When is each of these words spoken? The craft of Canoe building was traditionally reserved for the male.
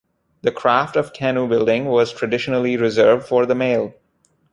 The 0.41 0.51
craft 0.51 0.95
of 0.95 1.13
Canoe 1.13 1.47
building 1.47 1.85
was 1.85 2.11
traditionally 2.11 2.75
reserved 2.75 3.27
for 3.27 3.45
the 3.45 3.53
male. 3.53 3.93